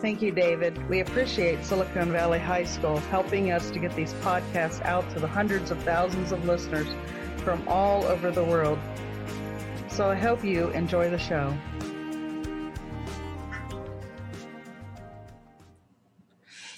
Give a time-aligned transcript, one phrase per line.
[0.00, 0.88] Thank you, David.
[0.88, 5.26] We appreciate Silicon Valley High School helping us to get these podcasts out to the
[5.26, 6.86] hundreds of thousands of listeners
[7.38, 8.78] from all over the world.
[9.88, 11.52] So I hope you enjoy the show.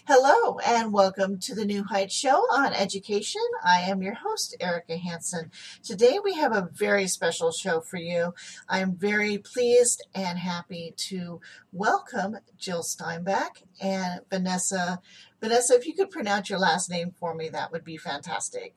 [0.06, 0.39] Hello
[0.72, 3.42] and welcome to the New Heights Show on Education.
[3.64, 5.50] I am your host, Erika Hanson.
[5.82, 8.34] Today we have a very special show for you.
[8.68, 11.40] I am very pleased and happy to
[11.72, 15.00] welcome Jyl Steinback and Vanessa.
[15.40, 18.76] Vanessa, if you could pronounce your last name for me, that would be fantastic.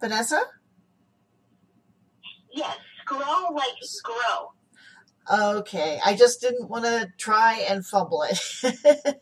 [0.00, 0.42] Vanessa?
[2.52, 4.52] Yes, grow like grow.
[5.30, 8.40] Okay, I just didn't want to try and fumble it.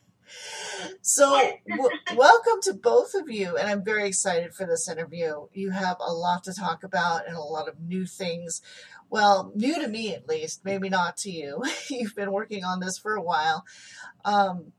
[1.02, 5.46] so, w- welcome to both of you, and I'm very excited for this interview.
[5.52, 8.62] You have a lot to talk about and a lot of new things.
[9.10, 11.64] Well, new to me at least, maybe not to you.
[11.90, 13.64] You've been working on this for a while.
[14.24, 14.72] Um,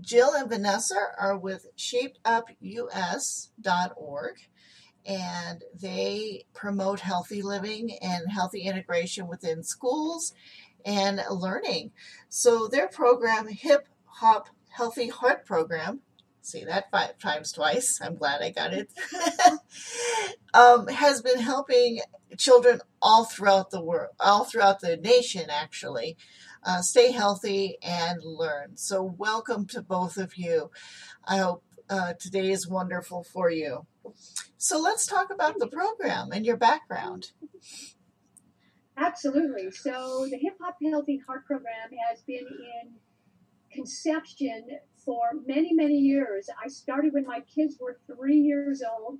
[0.00, 4.34] Jyl and Vanessa are with shapeupunus.org
[5.08, 10.34] and they promote healthy living and healthy integration within schools
[10.84, 11.90] and learning.
[12.28, 16.00] So their program, Hip Hop Healthy Heart Program,
[16.42, 17.98] see that five times twice.
[18.02, 18.92] I'm glad I got it.
[20.54, 22.00] um, has been helping
[22.36, 26.18] children all throughout the world, all throughout the nation, actually,
[26.64, 28.76] uh, stay healthy and learn.
[28.76, 30.70] So welcome to both of you.
[31.24, 33.86] I hope uh, today is wonderful for you.
[34.56, 37.32] So let's talk about the program and your background.
[38.96, 39.70] Absolutely.
[39.70, 42.94] So the Hip Hop Healthy Heart Program has been in
[43.72, 44.66] conception
[45.04, 46.48] for many, many years.
[46.62, 49.18] I started when my kids were three years old,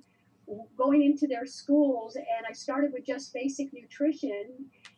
[0.77, 4.45] going into their schools, and I started with just basic nutrition.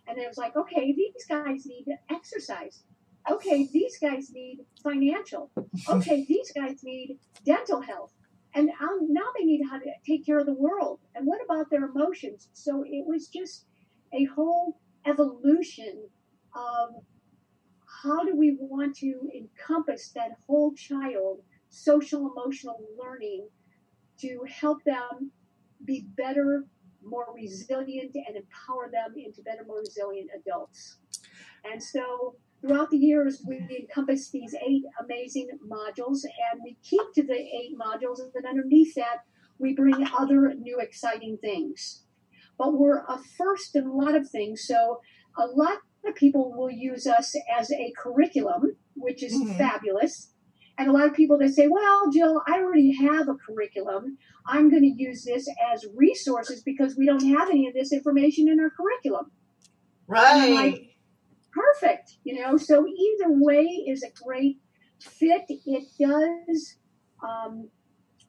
[0.07, 2.83] And it was like, okay, these guys need to exercise.
[3.29, 5.51] Okay, these guys need financial.
[5.87, 8.13] Okay, these guys need dental health.
[8.53, 10.99] And um, now they need how to take care of the world.
[11.15, 12.49] And what about their emotions?
[12.53, 13.65] So it was just
[14.13, 16.03] a whole evolution
[16.53, 16.89] of
[18.03, 21.39] how do we want to encompass that whole child
[21.69, 23.47] social emotional learning
[24.19, 25.31] to help them
[25.85, 26.65] be better
[27.03, 30.97] more resilient and empower them into better more resilient adults.
[31.63, 36.19] And so Throughout the years, we encompass these eight amazing modules,
[36.51, 39.23] and we keep to the eight modules, and then underneath that,
[39.57, 42.03] we bring other new exciting things.
[42.59, 45.01] But we're a first in a lot of things, so
[45.35, 49.57] a lot of people will use us as a curriculum, which is mm-hmm.
[49.57, 50.31] fabulous.
[50.77, 54.19] And a lot of people they say, "Well, Jyl, I already have a curriculum.
[54.45, 58.47] I'm going to use this as resources because we don't have any of this information
[58.47, 59.31] in our curriculum."
[60.07, 60.90] Right
[61.53, 62.57] perfect, you know.
[62.57, 64.59] So either way is a great
[65.01, 65.43] fit.
[65.47, 66.77] It does
[67.23, 67.69] um,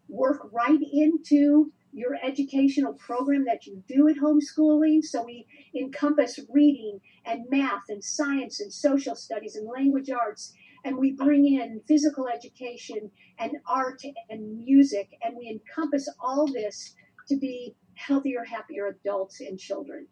[0.08, 5.02] work right into your educational program that you do at homeschooling.
[5.02, 5.46] So we
[5.78, 10.54] encompass reading and math and science and social studies and language arts.
[10.84, 15.10] And we bring in physical education and art and music.
[15.22, 16.94] And we encompass all this
[17.28, 20.06] to be healthier, happier adults and children.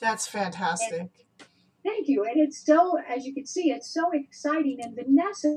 [0.00, 1.00] That's fantastic.
[1.00, 1.10] And
[1.88, 2.24] Thank you.
[2.24, 4.78] And it's so, as you can see, it's so exciting.
[4.82, 5.54] And Vanessa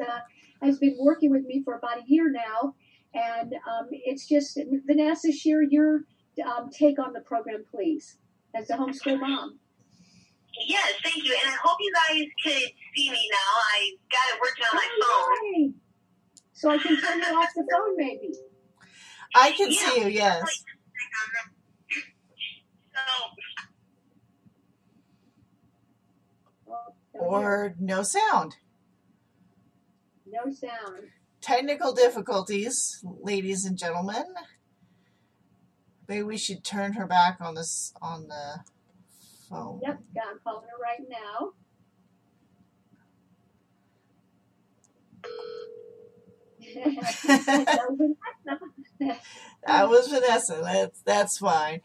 [0.62, 2.76] has been working with me for about a year now.
[3.14, 6.02] And um, it's just, Vanessa, share your
[6.46, 8.18] um, take on the program, please,
[8.56, 9.60] as a homeschool mom.
[10.68, 11.36] Yes, thank you.
[11.44, 13.62] And I hope you guys could see me now.
[13.74, 15.74] I got it working on my oh, phone.
[16.54, 18.34] So I can turn you off the phone, maybe.
[19.36, 19.78] I can yeah.
[19.78, 20.64] see you, yes.
[27.22, 28.56] Or no sound.
[30.26, 31.10] No sound.
[31.42, 34.26] Technical difficulties, ladies and gentlemen.
[36.08, 38.60] Maybe we should turn her back on this on the
[39.50, 39.80] phone.
[39.84, 41.54] Yep, I'm calling her right now.
[47.56, 47.98] That was
[48.98, 49.20] Vanessa.
[49.66, 50.62] That was Vanessa.
[50.64, 51.82] That's that's fine.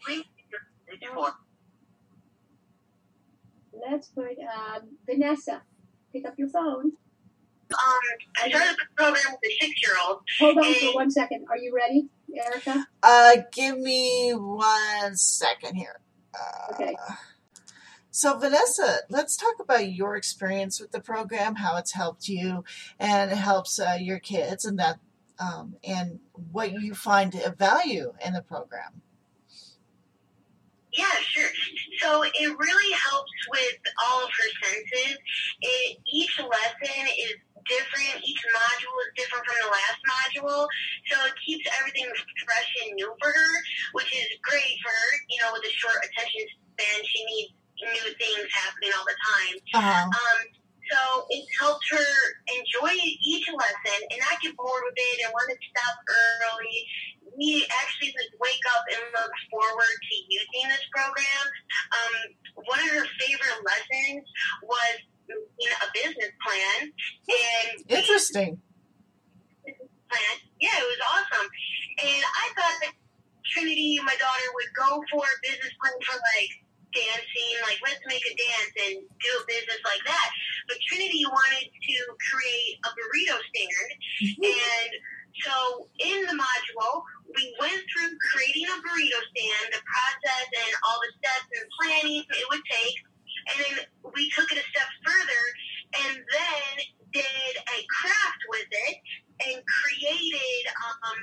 [3.89, 5.61] Let's put um, Vanessa.
[6.13, 6.93] Pick up your phone.
[7.69, 7.99] Um,
[8.41, 10.21] I started the program with a six-year-old.
[10.39, 11.45] Hold on for one second.
[11.49, 12.87] Are you ready, Erika?
[13.03, 15.99] Uh, give me one second here.
[16.33, 16.95] Uh, Okay.
[18.09, 22.63] So, Vanessa, let's talk about your experience with the program, how it's helped you,
[22.99, 24.97] and it helps uh, your kids, and that,
[25.39, 26.19] um, and
[26.51, 29.01] what you find of value in the program.
[30.97, 31.51] Yeah, sure.
[32.01, 35.17] So it really helps with all of her senses.
[35.61, 37.37] It, each lesson is
[37.69, 38.25] different.
[38.25, 40.65] Each module is different from the last module.
[41.13, 42.09] So it keeps everything
[42.43, 43.53] fresh and new for her,
[43.93, 45.09] which is great for her.
[45.29, 49.55] You know, with a short attention span, she needs new things happening all the time.
[49.77, 50.09] Uh-huh.
[50.09, 50.39] Um,
[50.87, 52.09] so it helps her
[52.47, 56.87] enjoy each lesson and not get bored with it and want to stop early.
[57.37, 61.45] We actually like wake up and look forward to using this program.
[61.93, 62.13] Um,
[62.65, 64.25] one of her favorite lessons
[64.65, 64.95] was
[65.29, 68.57] making a business plan and Interesting.
[69.63, 70.35] plan.
[70.59, 71.47] Yeah, it was awesome.
[72.01, 72.93] And I thought that
[73.53, 76.51] Trinity, my daughter, would go for a business plan for like
[76.95, 80.29] dancing, like let's make a dance and do a business like that.
[80.67, 83.89] But Trinity wanted to create a burrito stand.
[84.41, 84.91] And
[85.45, 87.03] so in the module,
[87.37, 92.21] we went through creating a burrito stand, the process and all the steps and planning
[92.25, 92.97] it would take.
[93.53, 93.73] And then
[94.17, 95.43] we took it a step further
[96.03, 96.71] and then
[97.13, 98.95] did a craft with it
[99.47, 101.19] and created um,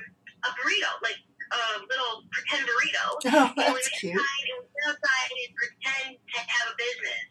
[0.47, 3.05] a burrito, like a little pretend burrito.
[3.29, 4.15] Oh, And we that's went cute.
[4.17, 7.25] inside and we went outside and pretend to have a business.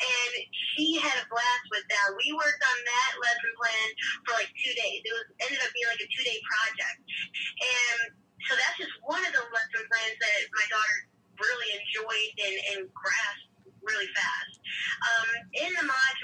[0.00, 0.32] And
[0.74, 2.06] she had a blast with that.
[2.18, 3.86] We worked on that lesson plan
[4.26, 5.00] for like two days.
[5.06, 6.98] It was ended up being like a two day project.
[7.60, 7.98] And
[8.60, 10.96] that's just one of the lesson plans that my daughter
[11.40, 14.54] really enjoyed and, and grasped really fast.
[15.00, 15.28] Um,
[15.64, 16.19] in the module,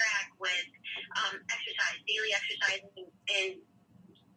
[0.00, 0.66] track with
[1.20, 3.50] um, exercise, daily exercise, and, and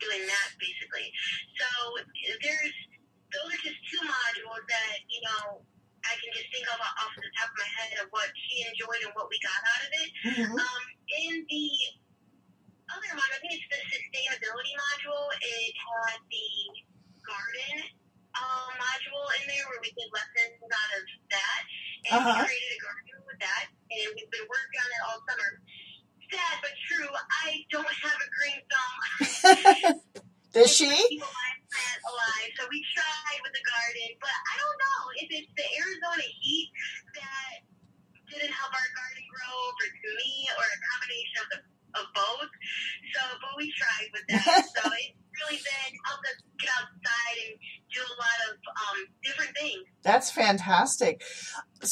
[0.04, 1.08] doing that basically.
[1.56, 1.68] So
[2.44, 2.76] there's
[3.32, 5.64] those are just two modules that you know
[6.04, 9.08] I can just think of off the top of my head of what she enjoyed
[9.08, 10.10] and what we got out of it.
[10.36, 10.52] Mhm.
[10.60, 10.84] Um,
[11.24, 11.66] in the
[12.92, 15.26] other module, I think it's the sustainability module.
[15.40, 16.50] It had the
[17.24, 17.76] garden
[18.36, 21.62] um, module in there where we did lessons out of that,
[22.12, 22.44] and Uh-huh.
[22.44, 25.50] created a garden with that, and we've been working on it all summer.
[26.30, 29.98] Sad but true, I don't have a green thumb.
[30.54, 30.86] Does she?
[30.86, 35.02] Keep a live plant alive, so we tried with the garden, but I don't know
[35.18, 36.70] if it's the Arizona heat
[37.18, 37.54] that
[38.30, 41.60] didn't help our garden grow for me or a combination of the
[41.94, 42.52] of both.
[43.14, 44.66] So, but we tried with that.
[44.78, 47.54] so it's really been helped us get outside and
[47.94, 49.84] do a lot of um, different things.
[50.04, 51.22] That's fantastic.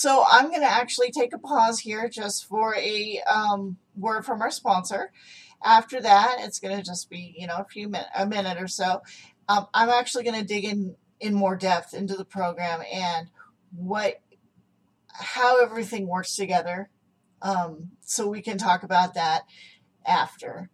[0.01, 4.41] So I'm going to actually take a pause here just for a um, word from
[4.41, 5.12] our sponsor.
[5.63, 8.67] After that, it's going to just be you know a few minute, a minute or
[8.67, 9.03] so.
[9.48, 13.27] Um, I'm actually going to dig in in more depth into the program and
[13.75, 14.20] what
[15.08, 16.89] how everything works together.
[17.43, 19.43] Um, so we can talk about that
[20.03, 20.72] after.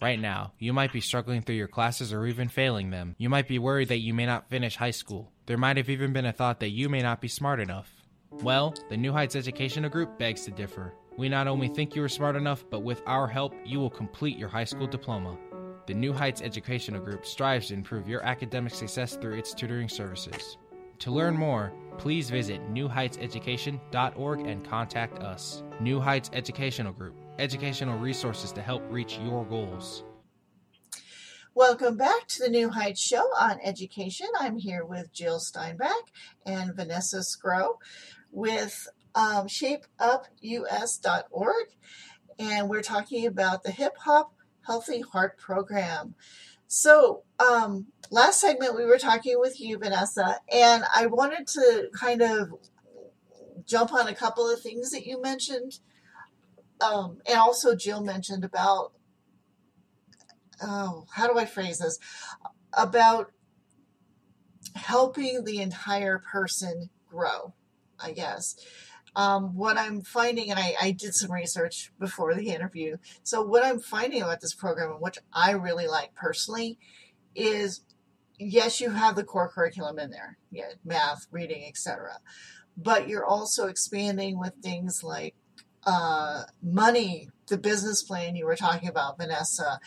[0.00, 3.16] Right now, you might be struggling through your classes or even failing them.
[3.18, 5.33] You might be worried that you may not finish high school.
[5.46, 7.92] There might have even been a thought that you may not be smart enough.
[8.30, 10.94] Well, the New Heights Educational Group begs to differ.
[11.18, 14.38] We not only think you are smart enough, but with our help, you will complete
[14.38, 15.36] your high school diploma.
[15.86, 20.56] The New Heights Educational Group strives to improve your academic success through its tutoring services.
[21.00, 25.62] To learn more, please visit newheightseducation.org and contact us.
[25.78, 30.04] New Heights Educational Group, educational resources to help reach your goals.
[31.56, 34.26] Welcome back to the New Heights Show on Education.
[34.40, 36.02] I'm here with Jyl Steinback
[36.44, 37.78] and Vanessa Scrow
[38.32, 41.66] with um, ShapeUpUS.org,
[42.40, 44.34] and we're talking about the Hip Hop
[44.66, 46.16] Healthy Heart Program.
[46.66, 52.20] So, um, last segment we were talking with you, Vanessa, and I wanted to kind
[52.20, 52.52] of
[53.64, 55.78] jump on a couple of things that you mentioned,
[56.80, 58.90] um, and also Jyl mentioned about
[60.62, 61.98] oh, how do I phrase this?
[62.72, 63.32] About
[64.74, 67.54] helping the entire person grow,
[67.98, 68.56] I guess.
[69.16, 72.96] Um, what I'm finding, and I, I did some research before the interview.
[73.22, 76.78] So, what I'm finding about this program, and which I really like personally,
[77.36, 77.82] is
[78.38, 82.18] yes, you have the core curriculum in there, yeah, math, reading, etc.
[82.76, 85.36] But you're also expanding with things like
[85.86, 89.80] uh, money, the business plan you were talking about, Vanessa.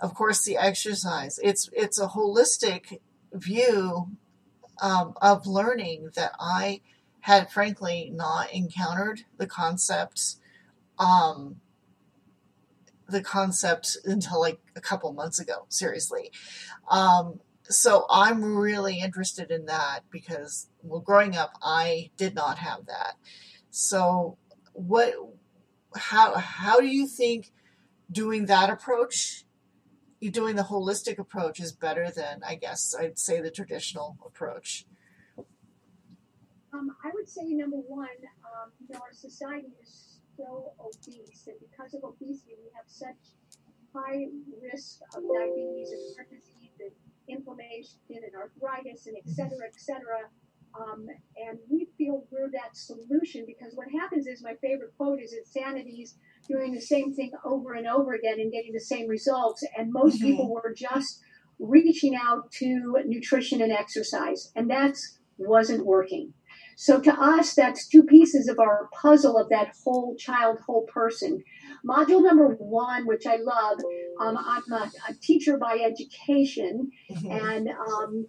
[0.00, 1.38] Of course, the exercise.
[1.42, 3.00] It's it's a holistic
[3.32, 4.08] view
[4.80, 6.80] um, of learning that I
[7.20, 10.36] had frankly not encountered the concept
[10.98, 11.56] um,
[13.08, 16.30] the concept until like a couple months ago seriously
[16.90, 22.84] um, so i'm really interested in that because well growing up i did not have
[22.86, 23.14] that
[23.70, 24.36] so
[24.74, 25.14] what
[25.96, 27.52] how how do you think
[28.10, 29.44] doing that approach
[30.30, 34.86] doing the holistic approach is better than i guess i'd say the traditional approach
[36.74, 41.54] um, I would say number one, um, you know, our society is so obese, and
[41.62, 43.38] because of obesity, we have such
[43.94, 44.26] high
[44.60, 46.90] risk of diabetes and heart disease and
[47.28, 50.26] inflammation and arthritis and et cetera, et cetera.
[50.78, 55.32] Um, and we feel we're that solution because what happens is my favorite quote is
[55.32, 56.16] insanity's
[56.48, 59.64] doing the same thing over and over again and getting the same results.
[59.76, 60.26] And most mm-hmm.
[60.26, 61.20] people were just
[61.58, 66.32] reaching out to nutrition and exercise, and that's wasn't working.
[66.76, 71.42] So to us, that's two pieces of our puzzle of that whole child, whole person.
[71.86, 73.78] Module number one, which I love,
[74.20, 77.30] um, I'm a, a, teacher by education, mm-hmm.
[77.30, 78.26] and um,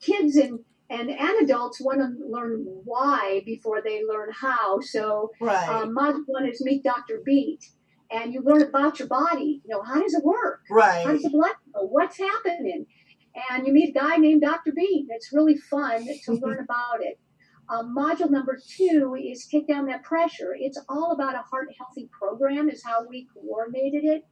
[0.00, 4.80] kids and, and, and adults want to learn why before they learn how.
[4.80, 5.68] So right.
[5.68, 7.22] um, module one is Meet Dr.
[7.24, 7.64] Beat.
[8.12, 9.62] And you learn about your body.
[9.64, 10.62] You know, how does it work?
[10.68, 11.06] Right.
[11.06, 11.86] How does the blood go?
[11.86, 12.86] What's happening?
[13.50, 14.72] And you meet a guy named Dr.
[14.74, 15.06] Beat.
[15.10, 17.20] It's really fun to learn about it.
[17.68, 20.56] Um, module number two is take down that pressure.
[20.58, 24.24] It's all about a heart healthy program, is how we coordinated it.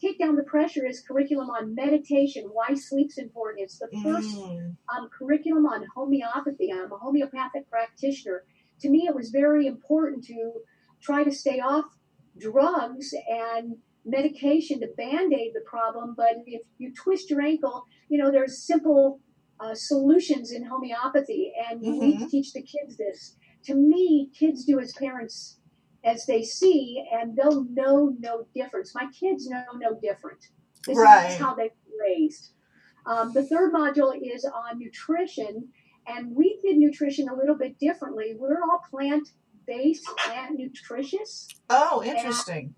[0.00, 3.64] Take down the pressure is curriculum on meditation, why sleep's important.
[3.64, 4.76] It's the first mm.
[4.96, 6.72] um, curriculum on homeopathy.
[6.72, 8.44] I'm a homeopathic practitioner.
[8.80, 10.52] To me, it was very important to
[11.02, 11.84] try to stay off
[12.38, 13.76] drugs and
[14.06, 16.14] medication to band aid the problem.
[16.16, 19.20] But if you twist your ankle, you know, there's simple
[19.60, 22.04] uh, solutions in homeopathy, and you mm-hmm.
[22.06, 23.36] need to teach the kids this.
[23.64, 25.59] To me, kids do as parents
[26.04, 28.94] as they see, and they'll know no difference.
[28.94, 30.48] My kids know no different.
[30.86, 31.30] This right.
[31.30, 31.68] is how they're
[32.00, 32.52] raised.
[33.06, 35.68] Um, the third module is on nutrition,
[36.06, 38.34] and we did nutrition a little bit differently.
[38.36, 39.28] We're all plant
[39.66, 41.48] based, plant nutritious.
[41.68, 42.74] Oh, interesting.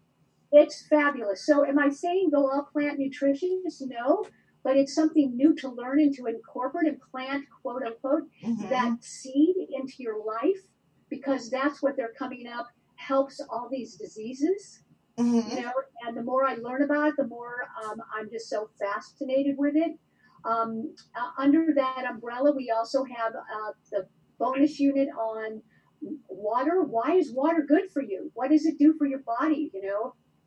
[0.50, 1.46] It's fabulous.
[1.46, 3.80] So, am I saying go all plant nutritious?
[3.80, 4.24] No
[4.64, 8.68] but it's something new to learn and to incorporate and plant, quote unquote, mm-hmm.
[8.68, 10.62] that seed into your life
[11.10, 12.68] because that's what they're coming up
[13.12, 14.82] helps all these diseases.
[15.18, 15.50] Mm-hmm.
[15.50, 15.72] You know,
[16.04, 19.76] and the more I learn about it, the more um, I'm just so fascinated with
[19.76, 19.92] it.
[20.44, 24.00] Um, uh, under that umbrella, we also have uh, the
[24.38, 25.62] bonus unit on
[26.28, 26.76] water.
[26.82, 28.30] Why is water good for you?
[28.34, 29.70] What does it do for your body?
[29.74, 30.02] You know,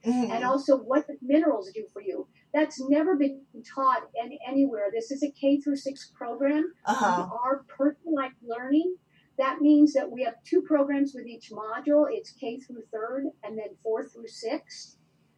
[0.06, 0.32] mm-hmm.
[0.34, 2.28] and also what minerals do for you.
[2.54, 3.42] That's never been
[3.76, 4.88] taught any, anywhere.
[4.92, 6.74] This is a K through six program.
[6.86, 7.28] Uh-huh.
[7.44, 8.96] Our personalized learning.
[9.38, 12.06] That means that we have two programs with each module.
[12.10, 14.98] It's K through third and then four through six.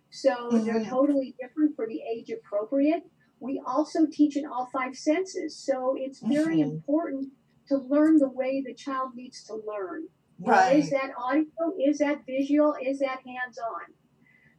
[0.09, 0.65] So mm-hmm.
[0.65, 3.03] they're totally different for the age appropriate.
[3.39, 5.57] We also teach in all five senses.
[5.57, 6.71] So it's very mm-hmm.
[6.71, 7.29] important
[7.69, 10.07] to learn the way the child needs to learn.
[10.39, 10.77] Right.
[10.77, 11.47] Is that audio?
[11.83, 12.75] Is that visual?
[12.81, 13.93] Is that hands on?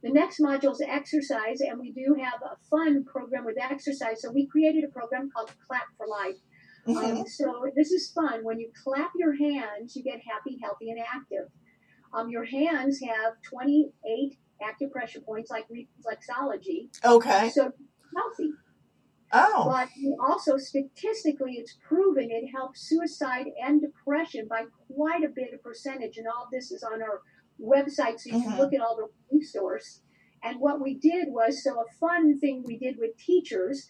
[0.03, 4.21] The next module is exercise, and we do have a fun program with exercise.
[4.21, 6.37] So we created a program called Clap for Life.
[6.89, 7.17] Mm-hmm.
[7.21, 8.43] Um, so this is fun.
[8.43, 11.49] When you clap your hands, you get happy, healthy, and active.
[12.13, 16.89] Um, your hands have 28 active pressure points, like reflexology.
[17.05, 17.49] Okay.
[17.49, 17.71] So
[18.15, 18.51] healthy.
[19.31, 19.65] Oh.
[19.69, 25.61] But also statistically, it's proven it helps suicide and depression by quite a bit of
[25.61, 26.17] percentage.
[26.17, 27.21] And all this is on our
[27.61, 28.57] website, so you can Mhm.
[28.57, 30.01] look at all the resource.
[30.41, 33.89] And what we did was so a fun thing we did with teachers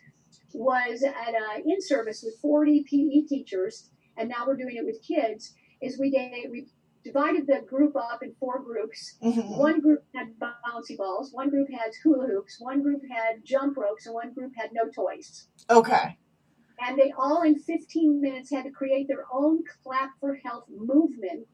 [0.53, 5.01] was at a in service with 40 PE teachers, and now we're doing it with
[5.01, 5.53] kids.
[5.81, 6.67] Is we did we
[7.03, 9.17] divided the group up in four groups.
[9.23, 9.57] Mhm.
[9.57, 14.05] One group had bouncy balls, one group had hula hoops, one group had jump ropes,
[14.05, 15.47] and one group had no toys.
[15.69, 16.17] Okay.
[16.81, 21.47] And they all in 15 minutes had to create their own clap for health movement.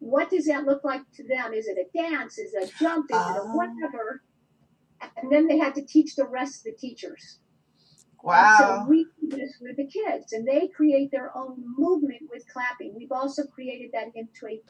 [0.00, 1.52] What does that look like to them?
[1.52, 2.38] Is it a dance?
[2.38, 3.10] Is it a jump?
[3.10, 3.56] Is it a Oh.
[3.56, 4.22] whatever?
[5.16, 7.40] And then they had to teach the rest of the teachers.
[8.22, 8.56] Wow.
[8.84, 12.94] so we do this with the kids, and they create their own movement with clapping.
[12.96, 14.60] We've also created that into a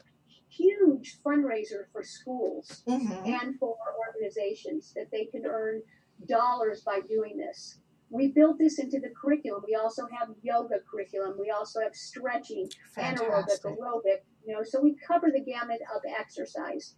[0.49, 3.27] huge fundraiser for schools Mhm.
[3.27, 3.75] and for
[4.07, 5.81] organizations that they can earn
[6.27, 7.79] dollars by doing this.
[8.11, 9.63] We built this into the curriculum.
[9.67, 11.37] We also have yoga curriculum.
[11.39, 13.71] We also have stretching, anaerobic, Fantastic.
[13.79, 14.21] aerobic.
[14.45, 16.95] You know, so we cover the gamut of exercise.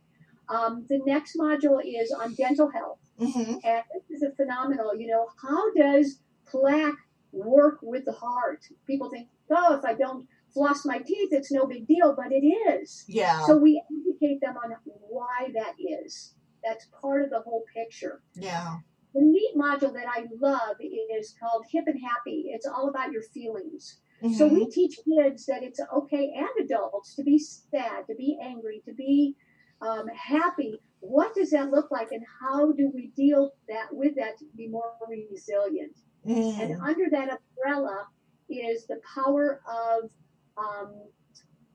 [0.47, 2.99] Um, the next module is on dental health.
[3.19, 3.59] Mhm.
[3.63, 6.97] And this is a phenomenal, you know, how does plaque
[7.31, 8.61] work with the heart?
[8.87, 12.45] People think, oh, if I don't floss my teeth, it's no big deal, but it
[12.45, 13.05] is.
[13.07, 13.45] Yeah.
[13.45, 16.35] So we educate them on why that is.
[16.63, 18.21] That's part of the whole picture.
[18.35, 18.77] yeah.
[19.13, 20.77] The neat module that I love
[21.19, 22.45] is called Hip and Happy.
[22.53, 23.99] It's all about your feelings.
[24.37, 24.53] So Mhm.
[24.53, 28.93] we teach kids that it's okay and adults to be sad, to be angry, to
[28.93, 29.35] be
[29.81, 30.79] um, happy.
[31.01, 34.67] What does that look like, and how do we deal that with that to be
[34.69, 35.97] more resilient?
[36.25, 36.59] Mhm.
[36.59, 38.07] And under that umbrella
[38.49, 40.09] is the power of
[40.57, 40.93] um,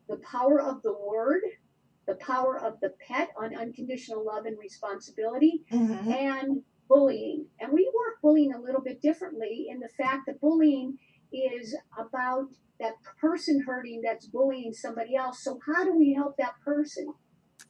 [0.09, 1.43] the power of the word,
[2.07, 6.07] the power of the pet on unconditional love and responsibility, Mhm.
[6.07, 7.49] and bullying.
[7.59, 10.99] And we work bullying a little bit differently in the fact that bullying
[11.33, 15.43] is about that person hurting that's bullying somebody else.
[15.43, 17.15] So how do we help that person?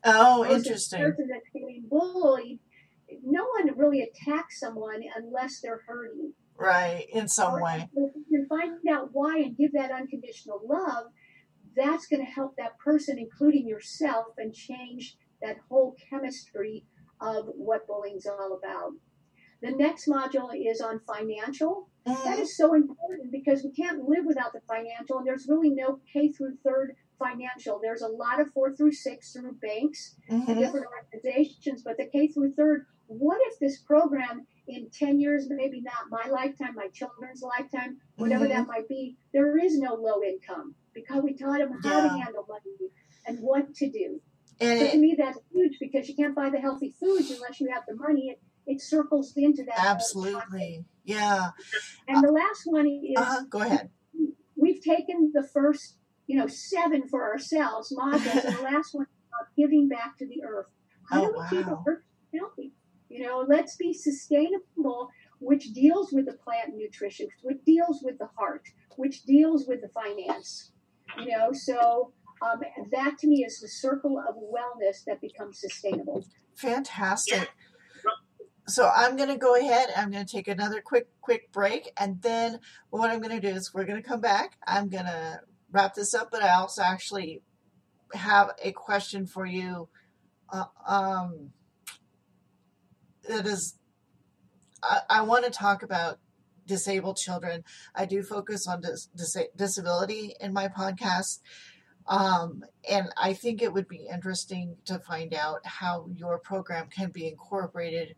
[0.05, 1.01] Oh, Versus interesting.
[1.03, 2.59] The person that's getting bullied,
[3.23, 6.35] no one really attacks someone unless they're hurting.
[6.59, 7.07] Right.
[7.13, 7.89] In some way.
[7.95, 11.07] If you can find out why and give that unconditional love,
[11.77, 16.87] that's going to help that person, including yourself, and change that whole chemistry
[17.21, 18.93] of what bullying's all about.
[19.63, 21.89] The next module is on financial.
[22.05, 22.41] That Mhm.
[22.41, 26.31] is so important because we can't live without the financial, and there's really no K
[26.33, 27.79] through third financial.
[27.81, 30.59] There's a lot of four through six through banks and Mhm.
[30.59, 35.81] different organizations, but the K through third, what if this program in 10 years, maybe
[35.81, 38.51] not my lifetime, my children's lifetime, whatever Mhm.
[38.51, 42.45] that might be, there is no low income because we taught them how to handle
[42.49, 42.91] money
[43.27, 44.21] and what to do.
[44.61, 47.69] And So to me, that's huge because you can't buy the healthy foods unless you
[47.71, 48.31] have the money.
[48.31, 49.79] It, it circles into that.
[49.79, 50.85] absolutely.
[51.05, 51.51] Yeah.
[52.09, 53.45] And the last one is Uh-huh.
[53.51, 53.91] Go ahead.
[54.57, 59.29] we've taken the first, you know, seven for ourselves modules, and the last one is
[59.29, 60.67] about giving back to the earth.
[61.09, 61.83] How Oh, do we keep wow.
[61.85, 62.03] the earth
[62.35, 62.73] healthy?
[63.09, 68.29] You know, let's be sustainable, which deals with the plant nutrition, which deals with the
[68.37, 68.63] heart,
[68.97, 70.73] which deals with the finance.
[71.19, 76.25] You know, so um, that to me is the circle of wellness that becomes sustainable.
[76.57, 77.51] Fantastic.
[78.69, 79.91] So I'm going to go ahead.
[79.97, 82.59] I'm going to take another quick, quick break, and then
[82.91, 84.57] what I'm going to do is we're going to come back.
[84.67, 85.41] I'm going to
[85.71, 87.43] wrap this up, but I also actually
[88.15, 89.89] have a question for you.
[90.53, 91.51] Uh, um,
[93.29, 93.79] that is,
[94.83, 96.19] I, I want to talk about
[96.67, 97.65] disabled children.
[97.95, 101.41] I do focus on dis- dis- disability in my podcast.
[102.09, 107.11] Um, and I think it would be interesting to find out how your program can
[107.11, 108.15] be incorporated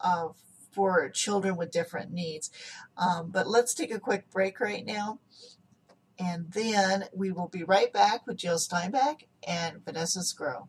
[0.00, 0.28] uh,
[0.72, 2.50] for children with different needs.
[2.96, 5.20] Um, but let's take a quick break right now.
[6.18, 10.68] And then we will be right back with Jyl Steinback and Vanessa Scrow.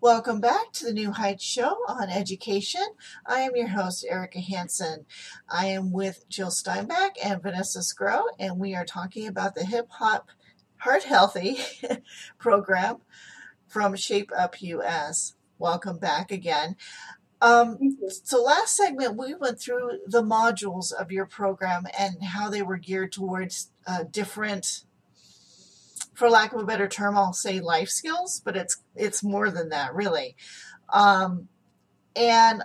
[0.00, 2.86] Welcome back to the New Heights Show on education.
[3.26, 5.06] I am your host, Erika Hanson.
[5.48, 9.88] I am with Jyl Steinback and Vanessa Scrow, and we are talking about the Hip
[9.94, 10.28] Hop
[10.76, 11.58] Heart Healthy
[12.38, 12.98] program
[13.66, 15.34] from Shape Up US.
[15.58, 16.76] Welcome back again.
[17.42, 22.62] Um, so last segment we went through the modules of your program and how they
[22.62, 24.84] were geared towards uh, different,
[26.18, 29.68] for lack of a better term, I'll say life skills, but it's it's more than
[29.68, 30.34] that really.
[30.92, 31.46] Um,
[32.16, 32.64] and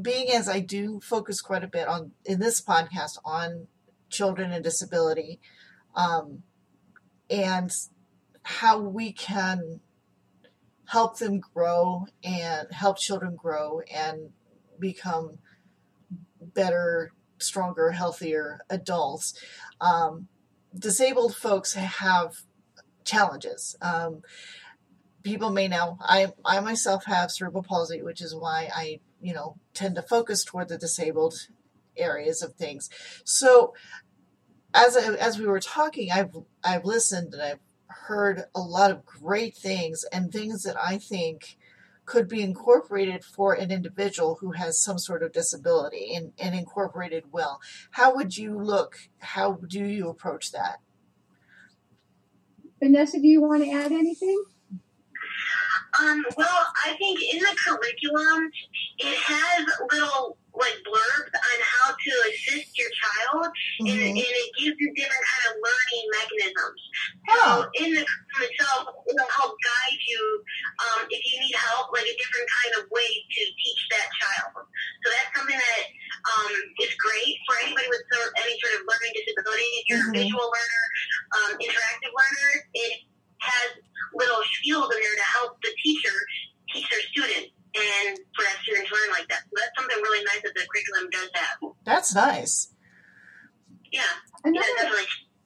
[0.00, 3.66] being as I do focus quite a bit on in this podcast on
[4.10, 5.40] children and disability,
[5.94, 6.42] um,
[7.30, 7.72] and
[8.42, 9.80] how we can
[10.84, 14.32] help them grow and help children grow and
[14.78, 15.38] become
[16.42, 19.32] better, stronger, healthier adults.
[19.80, 20.28] Um,
[20.76, 22.36] disabled folks have
[23.04, 23.76] challenges.
[23.80, 24.22] Um,
[25.22, 29.56] people may know I, I myself have cerebral palsy, which is why I, you know,
[29.74, 31.34] tend to focus toward the disabled
[31.96, 32.88] areas of things.
[33.24, 33.74] So,
[34.74, 39.04] as I, as we were talking, I've I've listened and I've heard a lot of
[39.04, 41.57] great things and things that I think
[42.08, 47.24] could be incorporated for an individual who has some sort of disability and, and incorporated
[47.30, 47.60] well.
[47.90, 48.96] How would you look?
[49.18, 50.78] How do you approach that?
[52.82, 54.42] Vanessa, do you want to add anything?
[56.00, 58.50] Um, well, I think in the curriculum,
[58.98, 63.46] it has little like blurbs on how to assist your child,
[63.78, 64.18] and, Mhm.
[64.18, 66.80] and it gives you different kind of learning mechanisms.
[67.30, 67.38] Oh.
[67.38, 70.22] So in the curriculum itself, it'll help guide you
[70.82, 74.66] um, if you need help, like a different kind of way to teach that child.
[75.02, 75.84] So that's something that
[76.26, 79.70] um, is great for anybody with sort any sort of learning disability.
[79.78, 80.10] If you're Mhm.
[80.10, 80.84] a visual learner,
[81.38, 82.92] um, interactive learner, it
[83.46, 83.68] has
[84.18, 86.16] little skills in there to help the teacher
[86.74, 89.42] teach their student and for that student to learn like that.
[89.44, 91.58] So that's something really nice that the curriculum does have.
[92.12, 92.72] That's nice.
[93.92, 94.00] Yeah,
[94.44, 95.04] yeah, Another definitely.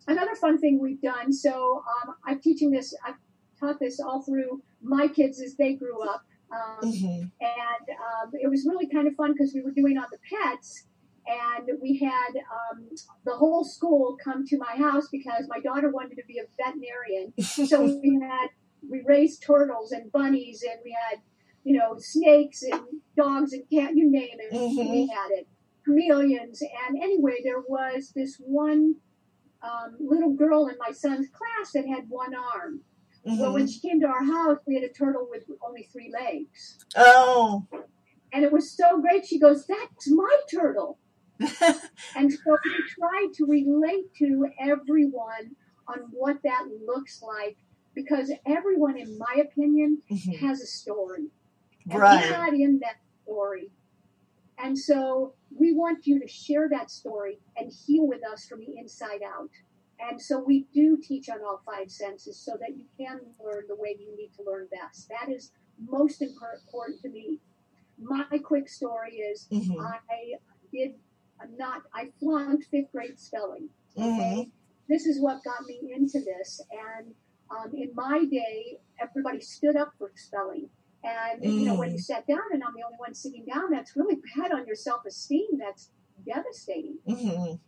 [0.08, 1.32] another fun thing we've done.
[1.32, 2.94] So um, I'm teaching this.
[3.06, 3.14] I've
[3.58, 6.22] taught this all through my kids as they grew up,
[6.52, 10.06] um, hmm and um, it was really kind of fun because we were doing on
[10.10, 10.86] the pets,
[11.26, 12.88] and we had um,
[13.24, 17.32] the whole school come to my house because my daughter wanted to be a veterinarian.
[17.68, 18.48] So we had
[18.88, 21.20] we raised turtles and bunnies, and we had
[21.64, 22.82] you know snakes and
[23.16, 24.90] dogs and cat, you name it, Mhm.
[24.90, 25.46] we had it.
[25.96, 28.94] Chameleons, and anyway, there was this one
[29.62, 32.80] um, little girl in my son's class that had one arm.
[33.24, 36.78] Well, when she came to our house, we had a turtle with only three legs.
[36.96, 37.66] Oh.
[38.32, 39.24] And it was so great.
[39.26, 40.98] She goes, That's my turtle.
[42.16, 45.54] And so we tried to relate to everyone
[45.86, 47.56] on what that looks like
[47.94, 50.38] because everyone, in my opinion, Mhm.
[50.40, 51.30] has a story.
[51.90, 52.24] And Right.
[52.24, 53.70] we're not in that story.
[54.58, 58.76] And so we want you to share that story and heal with us from the
[58.78, 59.50] inside out.
[60.00, 63.76] And so we do teach on all five senses so that you can learn the
[63.76, 65.08] way you need to learn best.
[65.08, 67.40] That is most important to me.
[67.98, 69.78] My quick story is Mhm.
[69.80, 70.38] I
[70.72, 70.94] did
[71.56, 73.68] not, I flunked fifth grade spelling.
[73.96, 74.50] Okay.
[74.88, 76.60] This is what got me into this.
[76.70, 77.14] And
[77.50, 80.70] um, in my day, everybody stood up for spelling.
[81.04, 83.96] And, you know, when you sat down and I'm the only one sitting down, that's
[83.96, 85.58] really bad on your self esteem.
[85.58, 85.90] That's
[86.24, 86.98] devastating.
[87.08, 87.58] Mhm.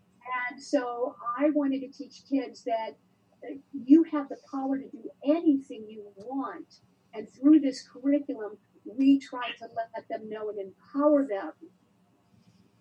[0.51, 2.97] And so I wanted to teach kids that
[3.43, 6.81] uh, you have the power to do anything you want.
[7.13, 11.53] And through this curriculum, we try to let them know and empower them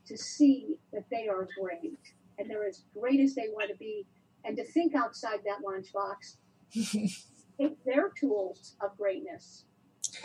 [0.05, 1.99] to see that they are great
[2.37, 4.05] and they're as great as they want to be
[4.43, 6.37] and to think outside that lunchbox.
[7.59, 9.65] Take their tools of greatness.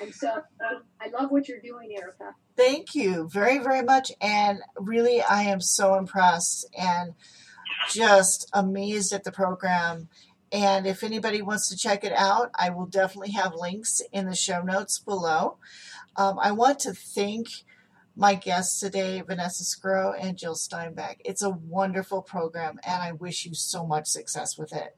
[0.00, 0.42] And so
[1.00, 2.34] I love what you're doing, Erika.
[2.56, 4.12] Thank you very, very much.
[4.20, 7.14] And really, I am so impressed and
[7.90, 10.08] just amazed at the program.
[10.50, 14.34] And if anybody wants to check it out, I will definitely have links in the
[14.34, 15.58] show notes below.
[16.16, 17.48] Um, I want to thank
[18.16, 21.16] my guests today, Vanessa Scrow and Jyl Steinback.
[21.24, 24.96] It's a wonderful program, and I wish you so much success with it.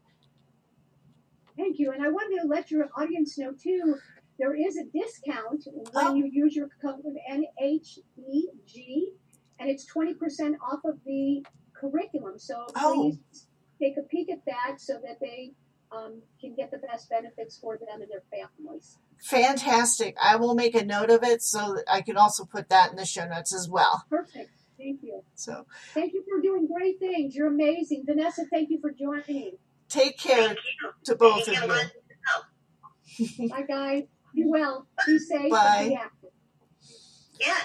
[1.57, 1.93] Thank you.
[1.93, 3.97] And I wanted to let your audience know too,
[4.41, 6.15] there is a discount when Oh.
[6.15, 9.13] you use your code NHEG,
[9.61, 12.39] and it's 20% off of the curriculum.
[12.39, 13.13] So Oh.
[13.31, 13.47] please
[13.79, 15.53] take a peek at that so that they
[15.93, 18.97] um, can get the best benefits for them and their families.
[19.25, 20.17] Fantastic.
[20.23, 22.97] I will make a note of it so that I can also put that in
[22.97, 24.05] the show notes as well.
[24.09, 24.53] Perfect.
[24.79, 25.25] Thank you.
[25.35, 27.35] So Thank you for doing great things.
[27.35, 28.05] You're amazing.
[28.07, 29.59] Vanessa, thank you for joining.
[29.89, 30.91] take care Thank you.
[31.07, 31.91] to both Thank of
[33.19, 33.27] you.
[33.37, 33.49] you.
[33.49, 34.05] Bye, guys.
[34.35, 34.87] Be well.
[35.07, 35.51] Be safe.
[35.51, 35.77] Bye.
[35.79, 36.31] And be active.
[37.39, 37.65] Yes.